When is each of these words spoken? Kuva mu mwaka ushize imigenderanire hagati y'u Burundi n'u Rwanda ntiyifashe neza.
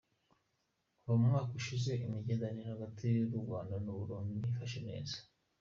Kuva 0.97 1.13
mu 1.19 1.25
mwaka 1.29 1.51
ushize 1.59 1.91
imigenderanire 2.05 2.67
hagati 2.73 3.03
y'u 3.15 3.25
Burundi 3.31 3.73
n'u 3.83 3.95
Rwanda 4.03 4.31
ntiyifashe 4.39 4.79
neza. 4.89 5.15